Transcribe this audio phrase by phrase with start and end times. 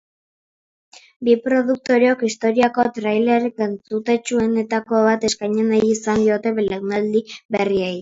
[1.27, 7.99] Bi produktoreok historiako thrillerik entzutetsuenetako bat eskaini nahi izan diote belaunaldi berriei.